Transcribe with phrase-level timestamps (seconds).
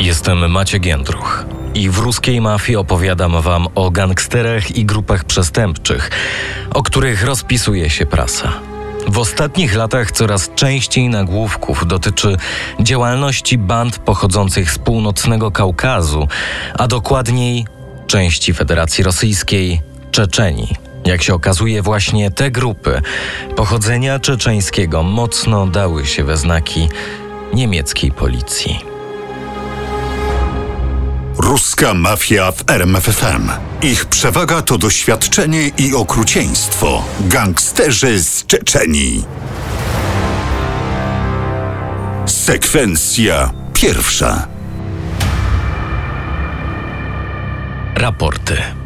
[0.00, 1.44] Jestem Maciek Jędruch
[1.74, 6.10] i w ruskiej mafii opowiadam wam o gangsterach i grupach przestępczych,
[6.74, 8.52] o których rozpisuje się prasa.
[9.08, 12.36] W ostatnich latach coraz częściej nagłówków dotyczy
[12.80, 16.28] działalności band pochodzących z północnego Kaukazu,
[16.78, 17.66] a dokładniej
[18.06, 20.76] części Federacji Rosyjskiej Czeczeni.
[21.04, 23.02] Jak się okazuje, właśnie te grupy
[23.56, 26.88] pochodzenia czeczeńskiego mocno dały się we znaki
[27.54, 28.95] niemieckiej policji.
[31.38, 33.50] Ruska mafia w RMFFM.
[33.82, 37.04] Ich przewaga to doświadczenie i okrucieństwo.
[37.20, 39.24] Gangsterzy z Czeczenii.
[42.26, 44.46] Sekwencja pierwsza.
[47.94, 48.85] Raporty.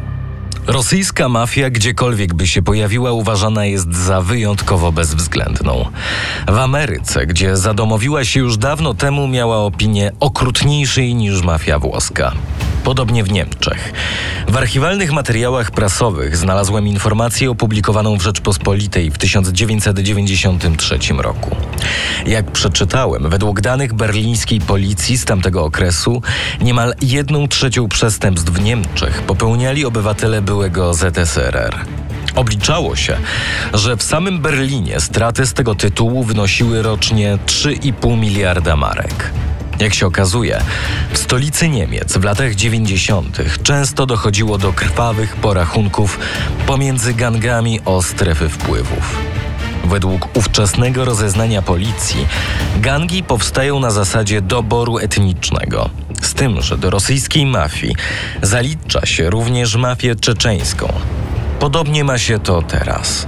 [0.67, 5.85] Rosyjska mafia, gdziekolwiek by się pojawiła, uważana jest za wyjątkowo bezwzględną.
[6.47, 12.31] W Ameryce, gdzie zadomowiła się już dawno temu, miała opinię okrutniejszej niż mafia włoska.
[12.83, 13.93] Podobnie w Niemczech.
[14.47, 21.55] W archiwalnych materiałach prasowych znalazłem informację opublikowaną w Rzeczpospolitej w 1993 roku.
[22.25, 26.21] Jak przeczytałem, według danych berlińskiej policji z tamtego okresu,
[26.61, 31.75] niemal jedną trzecią przestępstw w Niemczech popełniali obywatele byłego ZSRR.
[32.35, 33.17] Obliczało się,
[33.73, 39.31] że w samym Berlinie straty z tego tytułu wynosiły rocznie 3,5 miliarda marek.
[39.79, 40.61] Jak się okazuje,
[41.11, 43.37] w stolicy Niemiec w latach 90.
[43.63, 46.19] często dochodziło do krwawych porachunków
[46.67, 49.17] pomiędzy gangami o strefy wpływów.
[49.85, 52.27] Według ówczesnego rozeznania policji,
[52.77, 55.89] gangi powstają na zasadzie doboru etnicznego.
[56.21, 57.95] Z tym, że do rosyjskiej mafii
[58.41, 60.93] zalicza się również mafię czeczeńską.
[61.59, 63.27] Podobnie ma się to teraz.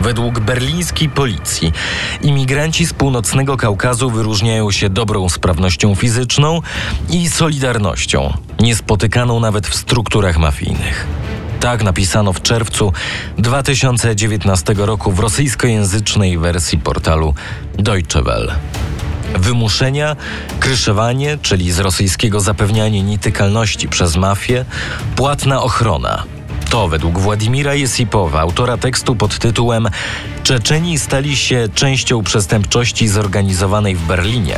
[0.00, 1.72] Według berlińskiej policji
[2.22, 6.62] imigranci z północnego Kaukazu wyróżniają się dobrą sprawnością fizyczną
[7.10, 11.06] i solidarnością, niespotykaną nawet w strukturach mafijnych.
[11.60, 12.92] Tak napisano w czerwcu
[13.38, 17.34] 2019 roku w rosyjskojęzycznej wersji portalu
[17.78, 18.54] Deutsche Welle.
[19.34, 20.16] Wymuszenia,
[20.60, 24.64] kryszowanie, czyli z rosyjskiego zapewnianie nietykalności przez mafię,
[25.16, 26.22] płatna ochrona–
[26.70, 29.88] to według Władimira Jesipowa, autora tekstu pod tytułem
[30.42, 34.54] Czeczeni stali się częścią przestępczości zorganizowanej w Berlinie.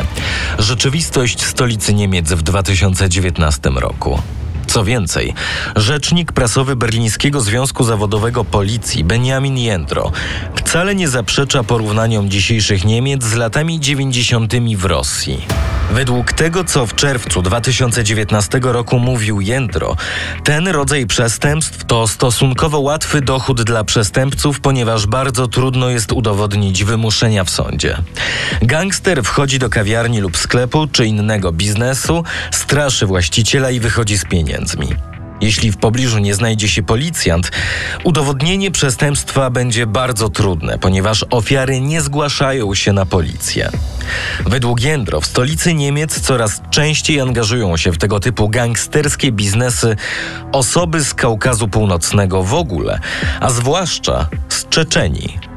[0.59, 4.23] Rzeczywistość stolicy Niemiec w 2019 roku.
[4.67, 5.35] Co więcej,
[5.77, 10.13] rzecznik prasowy Berlińskiego Związku Zawodowego Policji Benjamin Jędro
[10.55, 14.55] wcale nie zaprzecza porównaniom dzisiejszych Niemiec z latami 90.
[14.77, 15.47] w Rosji.
[15.91, 19.97] Według tego, co w czerwcu 2019 roku mówił Jędro,
[20.45, 27.45] ten rodzaj przestępstw to stosunkowo łatwy dochód dla przestępców, ponieważ bardzo trudno jest udowodnić wymuszenia
[27.45, 27.97] w sądzie.
[28.63, 34.89] Gangster wchodzi do kawiarni lub sklepu czy innego biznesu, straszy właściciela i wychodzi z pieniędzmi.
[35.41, 37.51] Jeśli w pobliżu nie znajdzie się policjant,
[38.05, 43.71] udowodnienie przestępstwa będzie bardzo trudne, ponieważ ofiary nie zgłaszają się na policję.
[44.47, 49.97] Według Jędro w stolicy Niemiec coraz częściej angażują się w tego typu gangsterskie biznesy
[50.53, 53.01] osoby z Kaukazu Północnego w ogóle,
[53.41, 55.48] a zwłaszcza z Czeczenii.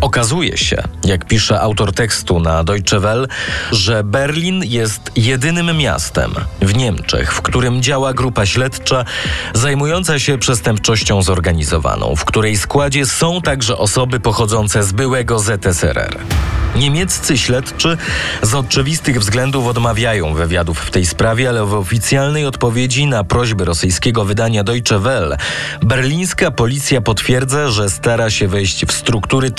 [0.00, 3.26] Okazuje się, jak pisze autor tekstu na Deutsche Welle,
[3.72, 9.04] że Berlin jest jedynym miastem w Niemczech, w którym działa grupa śledcza
[9.54, 16.18] zajmująca się przestępczością zorganizowaną, w której składzie są także osoby pochodzące z byłego ZSRR.
[16.76, 17.96] Niemieccy śledczy
[18.42, 24.24] z oczywistych względów odmawiają wywiadów w tej sprawie, ale w oficjalnej odpowiedzi na prośbę rosyjskiego
[24.24, 25.36] wydania Deutsche Welle
[25.82, 29.50] berlińska policja potwierdza, że stara się wejść w struktury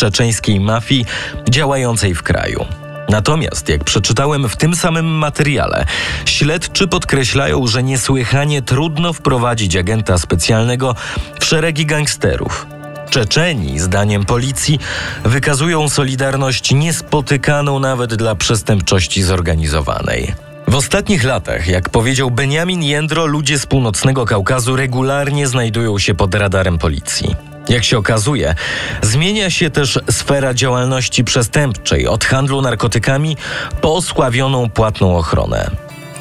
[0.59, 1.05] mafii
[1.49, 2.65] działającej w kraju.
[3.09, 5.85] Natomiast, jak przeczytałem w tym samym materiale,
[6.25, 10.95] śledczy podkreślają, że niesłychanie trudno wprowadzić agenta specjalnego
[11.39, 12.67] w szeregi gangsterów.
[13.09, 14.79] Czeczeni, zdaniem policji,
[15.23, 20.33] wykazują solidarność niespotykaną nawet dla przestępczości zorganizowanej.
[20.67, 26.35] W ostatnich latach, jak powiedział Benjamin Jędro, ludzie z północnego Kaukazu regularnie znajdują się pod
[26.35, 27.54] radarem policji.
[27.69, 28.55] Jak się okazuje,
[29.01, 33.37] zmienia się też sfera działalności przestępczej od handlu narkotykami
[33.81, 35.71] po osławioną płatną ochronę.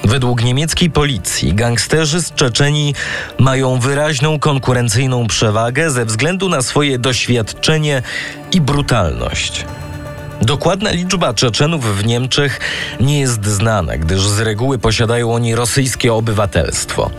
[0.04, 2.94] Według niemieckiej policji gangsterzy z Czeczenii
[3.38, 8.02] mają wyraźną konkurencyjną przewagę ze względu na swoje doświadczenie
[8.52, 9.64] i brutalność.
[10.44, 12.60] Dokładna liczba Czeczenów w Niemczech
[13.00, 17.10] nie jest znana, gdyż z reguły posiadają oni rosyjskie obywatelstwo.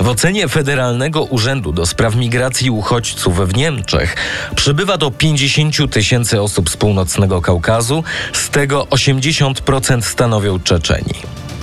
[0.00, 4.16] W ocenie Federalnego Urzędu do Spraw Migracji i Uchodźców w Niemczech
[4.56, 11.14] przybywa do 50 tysięcy osób z północnego Kaukazu, z tego 80% stanowią Czeczeni.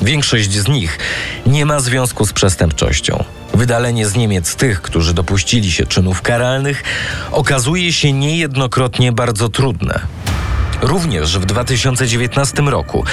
[0.02, 1.00] Większość z nich
[1.46, 3.24] nie ma związku z przestępczością.
[3.54, 6.84] Wydalenie z Niemiec tych, którzy dopuścili się czynów karalnych,
[7.32, 10.23] okazuje się niejednokrotnie bardzo trudne.
[10.82, 13.04] Również w 2019 roku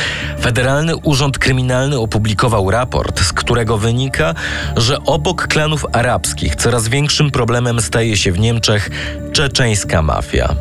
[0.41, 4.35] Federalny Urząd Kryminalny opublikował raport, z którego wynika,
[4.77, 8.91] że obok klanów arabskich coraz większym problemem staje się w Niemczech
[9.33, 10.55] czeczeńska mafia.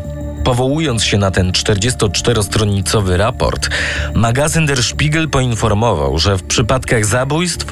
[0.44, 3.70] Powołując się na ten 44-stronicowy raport,
[4.14, 7.66] magazyn Der Spiegel poinformował, że w przypadkach zabójstw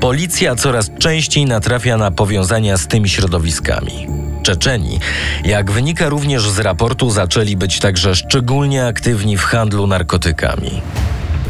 [0.00, 4.19] policja coraz częściej natrafia na powiązania z tymi środowiskami.
[4.42, 5.00] Czeczeni,
[5.44, 10.82] jak wynika również z raportu, zaczęli być także szczególnie aktywni w handlu narkotykami.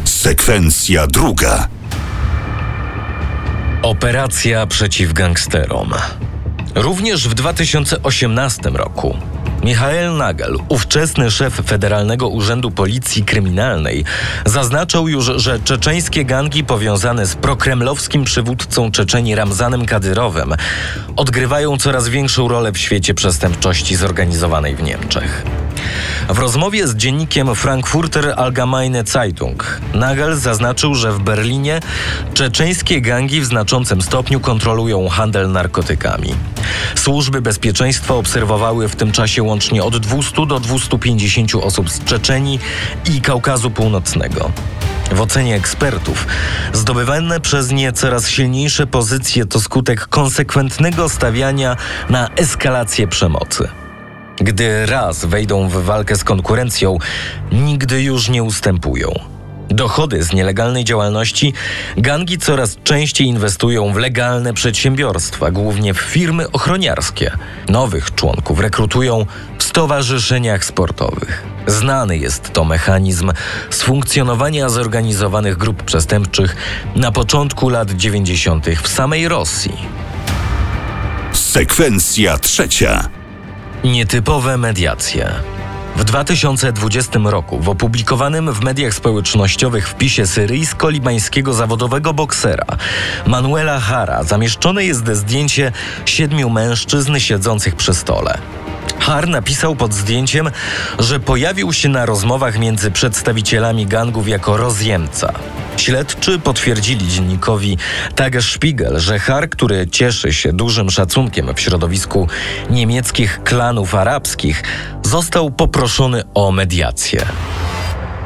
[0.04, 1.68] Sekwencja druga.
[3.82, 5.92] Operacja przeciw gangsterom.
[6.74, 9.16] Również w 2018 roku
[9.64, 14.04] Michael Nagel, ówczesny szef Federalnego Urzędu Policji Kryminalnej,
[14.46, 20.54] zaznaczał już, że czeczeńskie gangi powiązane z prokremlowskim przywódcą Czeczeni Ramzanem Kadyrowem
[21.16, 25.44] odgrywają coraz większą rolę w świecie przestępczości zorganizowanej w Niemczech.
[26.28, 31.80] W rozmowie z dziennikiem Frankfurter Allgemeine Zeitung Nagel zaznaczył, że w Berlinie
[32.34, 36.34] czeczeńskie gangi w znaczącym stopniu kontrolują handel narkotykami.
[36.94, 42.58] Służby bezpieczeństwa obserwowały w tym czasie łącznie od 200 do 250 osób z Czeczeni
[43.14, 44.50] i Kaukazu Północnego.
[45.12, 46.26] W ocenie ekspertów,
[46.72, 51.76] zdobywane przez nie coraz silniejsze pozycje to skutek konsekwentnego stawiania
[52.10, 53.79] na eskalację przemocy.
[54.40, 56.98] Gdy raz wejdą w walkę z konkurencją,
[57.52, 59.14] nigdy już nie ustępują.
[59.70, 61.52] Dochody z nielegalnej działalności
[61.96, 67.30] gangi coraz częściej inwestują w legalne przedsiębiorstwa, głównie w firmy ochroniarskie.
[67.68, 69.26] Nowych członków rekrutują
[69.58, 71.42] w stowarzyszeniach sportowych.
[71.66, 73.32] Znany jest to mechanizm
[73.70, 76.56] z funkcjonowania zorganizowanych grup przestępczych
[76.96, 78.66] na początku lat 90.
[78.82, 79.76] w samej Rosji.
[81.32, 83.19] Sekwencja trzecia.
[83.84, 85.32] Nietypowe mediacje.
[85.96, 92.66] W 2020 roku w opublikowanym w mediach społecznościowych wpisie syryjsko-libańskiego zawodowego boksera
[93.26, 95.72] Manuela Hara zamieszczone jest zdjęcie
[96.06, 98.38] siedmiu mężczyzn siedzących przy stole.
[99.00, 100.50] Har napisał pod zdjęciem,
[100.98, 105.32] że pojawił się na rozmowach między przedstawicielami gangów jako rozjemca.
[105.76, 107.78] Śledczy potwierdzili dziennikowi
[108.14, 112.28] Tagesspiegel, że Har, który cieszy się dużym szacunkiem w środowisku
[112.70, 114.62] niemieckich klanów arabskich,
[115.02, 117.26] został poproszony o mediację.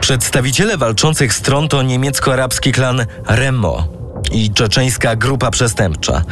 [0.00, 3.88] Przedstawiciele walczących stron to niemiecko-arabski klan Remo,
[4.34, 6.22] i czeczeńska grupa przestępcza.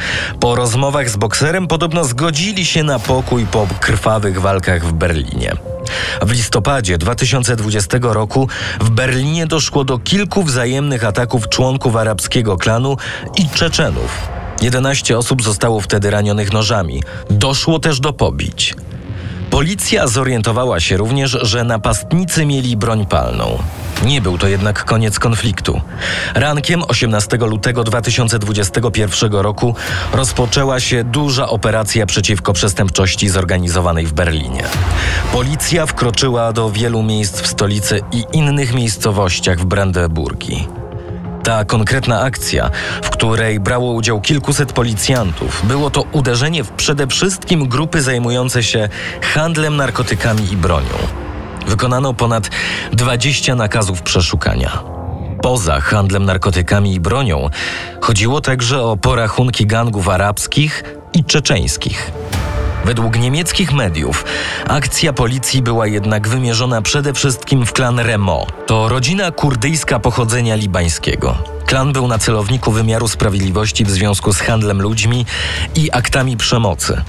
[0.41, 5.53] Po rozmowach z bokserem podobno zgodzili się na pokój po krwawych walkach w Berlinie.
[6.23, 8.49] W listopadzie 2020 roku
[8.81, 12.97] w Berlinie doszło do kilku wzajemnych ataków członków arabskiego klanu
[13.37, 14.29] i Czeczenów.
[14.63, 17.03] 11 osób zostało wtedy ranionych nożami.
[17.31, 18.75] Doszło też do pobić.
[19.51, 23.59] Policja zorientowała się również, że napastnicy mieli broń palną.
[24.05, 25.81] Nie był to jednak koniec konfliktu.
[26.35, 29.75] Rankiem 18 lutego 2021 roku
[30.13, 34.65] rozpoczęła się duża operacja przeciwko przestępczości zorganizowanej w Berlinie.
[35.33, 40.69] Policja wkroczyła do wielu miejsc w stolicy i innych miejscowościach w Brandenburgii.
[41.43, 42.71] Ta konkretna akcja,
[43.03, 48.89] w której brało udział kilkuset policjantów, było to uderzenie w przede wszystkim grupy zajmujące się
[49.35, 51.23] handlem narkotykami i bronią.
[51.67, 52.51] Wykonano ponad
[52.93, 54.83] 20 nakazów przeszukania.
[55.43, 57.51] Poza handlem narkotykami i bronią
[58.01, 62.13] chodziło także o porachunki gangów arabskich i czeczeńskich.
[62.85, 64.25] Według niemieckich mediów
[64.69, 68.47] akcja policji była jednak wymierzona przede wszystkim w klan Remo.
[68.67, 71.37] To rodzina kurdyjska pochodzenia libańskiego.
[71.67, 75.27] Klan był na celowniku wymiaru sprawiedliwości w związku z handlem ludźmi
[75.75, 77.03] i aktami przemocy.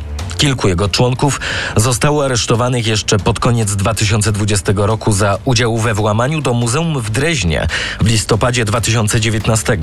[0.43, 1.39] Kilku jego członków
[1.75, 7.67] zostało aresztowanych jeszcze pod koniec 2020 roku za udział we włamaniu do muzeum w Dreźnie
[8.01, 9.77] w listopadzie 2019.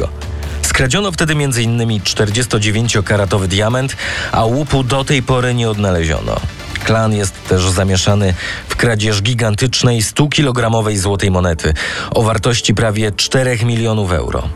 [0.62, 2.00] Skradziono wtedy m.in.
[2.00, 3.96] 49-karatowy diament,
[4.32, 6.36] a łupu do tej pory nie odnaleziono.
[6.84, 8.34] Klan jest też zamieszany
[8.68, 11.74] w kradzież gigantycznej 100-kilogramowej złotej monety
[12.10, 14.48] o wartości prawie 4 milionów euro.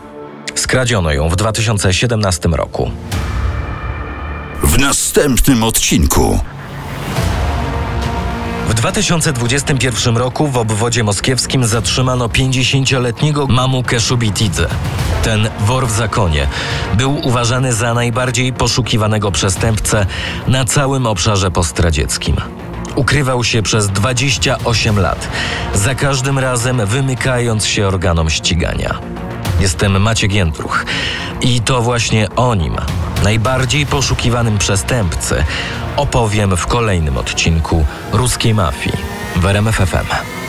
[0.55, 2.91] Skradziono ją w 2017 roku.
[4.63, 6.39] W następnym odcinku.
[8.69, 14.67] W 2021 roku w obwodzie moskiewskim zatrzymano 50-letniego Mamukę Szubitidze.
[15.23, 16.47] Ten wor w zakonie
[16.97, 20.05] był uważany za najbardziej poszukiwanego przestępcę
[20.47, 22.35] na całym obszarze postradzieckim.
[22.95, 25.27] Ukrywał się przez 28 lat,
[25.73, 28.99] za każdym razem wymykając się organom ścigania.
[29.59, 30.85] Jestem Maciek Jędruch
[31.41, 32.75] i to właśnie o nim,
[33.25, 35.43] najbardziej poszukiwanym przestępcy,
[35.97, 38.97] opowiem w kolejnym odcinku Ruskiej Mafii
[39.35, 40.44] w RMF FM.